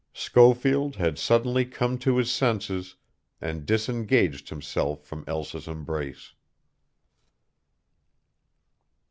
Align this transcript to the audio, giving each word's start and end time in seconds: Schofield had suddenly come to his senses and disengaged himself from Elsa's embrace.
Schofield 0.13 0.95
had 0.95 1.19
suddenly 1.19 1.63
come 1.63 1.99
to 1.99 2.17
his 2.17 2.31
senses 2.31 2.95
and 3.39 3.67
disengaged 3.67 4.49
himself 4.49 5.03
from 5.03 5.23
Elsa's 5.27 5.67
embrace. 5.67 6.33